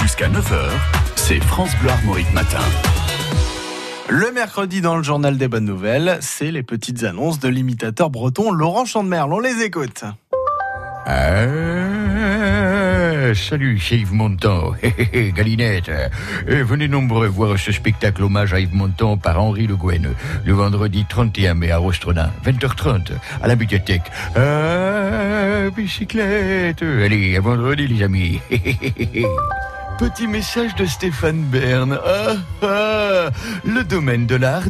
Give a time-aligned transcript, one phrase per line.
[0.00, 0.70] Jusqu'à 9h,
[1.16, 2.60] c'est France Bleu Armorique Matin.
[4.08, 8.52] Le mercredi dans le journal des bonnes nouvelles, c'est les petites annonces de l'imitateur breton
[8.52, 9.32] Laurent Chandemerle.
[9.32, 10.04] On les écoute.
[11.04, 11.46] Ah,
[13.34, 14.72] salut, c'est Yves Montand.
[15.34, 15.88] Galinette.
[15.88, 20.52] Euh, venez nombreux voir ce spectacle hommage à Yves Montand par Henri Le Guen, le
[20.52, 23.10] vendredi 31 mai à Rostrenin, 20h30,
[23.42, 24.10] à la bibliothèque.
[24.36, 26.82] Ah, bicyclette.
[26.82, 28.40] Allez, à vendredi, les amis.
[29.98, 31.98] Petit message de Stéphane Bern.
[32.06, 33.30] Ah, ah,
[33.64, 34.60] le domaine de la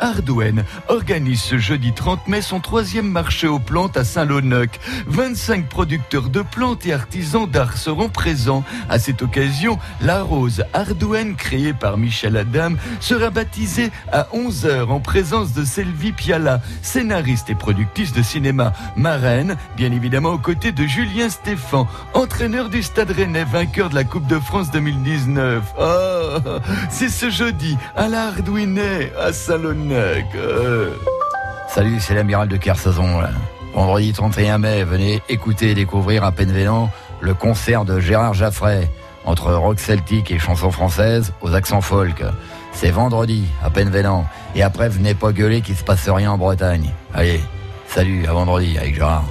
[0.00, 4.80] Ardouine, organise ce jeudi 30 mai son troisième marché aux plantes à Saint-Lonoc.
[5.06, 8.64] 25 producteurs de plantes et artisans d'art seront présents.
[8.90, 14.98] À cette occasion, la rose Ardouine, créée par Michel Adam, sera baptisée à 11h en
[14.98, 18.72] présence de Sylvie Piala, scénariste et productrice de cinéma.
[18.96, 24.02] Marraine, bien évidemment aux côtés de Julien Stéphan, entraîneur du Stade Rennais, vainqueur de la
[24.02, 25.62] Coupe de France 2019.
[25.78, 26.38] Oh,
[26.88, 30.24] c'est ce jeudi à l'Ardouinet, à Salonec.
[31.68, 33.20] Salut, c'est l'amiral de Kersazon.
[33.74, 36.88] Vendredi 31 mai, venez écouter et découvrir à Penvélan
[37.20, 38.88] le concert de Gérard Jaffray
[39.26, 42.24] entre rock celtique et chansons françaises aux accents folk.
[42.72, 44.24] C'est vendredi à Penvélan.
[44.54, 46.90] Et après, venez pas gueuler qu'il se passe rien en Bretagne.
[47.12, 47.42] Allez,
[47.86, 49.26] salut, à vendredi avec Gérard.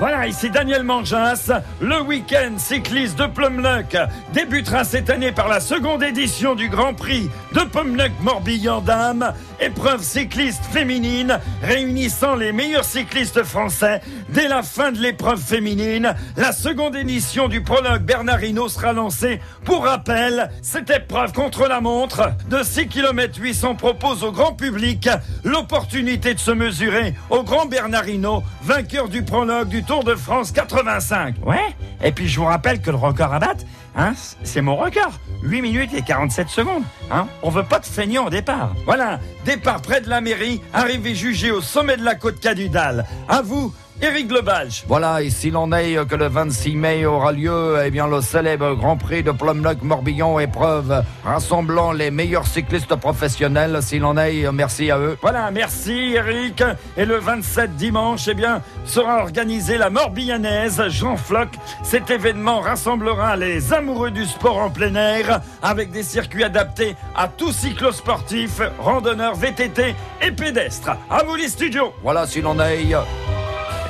[0.00, 1.52] Voilà, ici Daniel Mangas.
[1.78, 3.98] Le week-end cycliste de Plumluck
[4.32, 10.02] débutera cette année par la seconde édition du Grand Prix de Plumluck Morbihan Dames, épreuve
[10.02, 14.00] cycliste féminine réunissant les meilleurs cyclistes français.
[14.30, 19.40] Dès la fin de l'épreuve féminine, la seconde édition du prologue Bernardino sera lancée.
[19.64, 25.08] Pour rappel, cette épreuve contre la montre de 6 km 800 propose au grand public
[25.44, 31.36] l'opportunité de se mesurer au grand Bernardino, vainqueur du prologue du Tour de France 85.
[31.44, 31.56] Ouais,
[32.02, 33.64] et puis je vous rappelle que le record à battre,
[33.96, 35.12] hein, c'est mon record.
[35.42, 36.84] 8 minutes et 47 secondes.
[37.10, 37.26] Hein.
[37.42, 38.74] On veut pas de feignant au départ.
[38.84, 43.06] Voilà, départ près de la mairie, arrivé jugé au sommet de la côte Cadudal.
[43.28, 44.84] À vous, Éric Lebalge.
[44.88, 48.74] Voilà, et s'il en est que le 26 mai aura lieu, eh bien, le célèbre
[48.74, 53.78] Grand Prix de Plumlock Morbihan, épreuve rassemblant les meilleurs cyclistes professionnels.
[53.82, 55.18] S'il en est, merci à eux.
[55.20, 56.62] Voilà, merci Eric.
[56.96, 61.48] Et le 27 dimanche, eh bien, sera organisée la Morbihanaise Jean Floc.
[61.82, 67.28] Cet événement rassemblera les amoureux du sport en plein air avec des circuits adaptés à
[67.28, 70.92] tout cyclosportif, randonneurs, VTT et pédestres.
[71.10, 71.92] À vous les studios.
[72.02, 72.80] Voilà, s'il en est.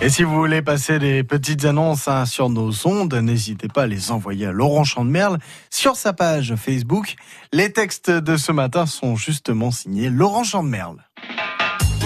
[0.03, 3.87] Et si vous voulez passer des petites annonces hein, sur nos ondes, n'hésitez pas à
[3.87, 5.39] les envoyer à Laurent Chandemerle
[5.69, 7.17] sur sa page Facebook.
[7.53, 11.05] Les textes de ce matin sont justement signés Laurent Chandemerle.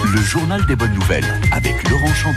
[0.03, 2.35] Le journal des bonnes nouvelles avec Laurent Chandemerle.